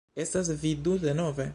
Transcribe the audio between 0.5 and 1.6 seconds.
vi du denove?!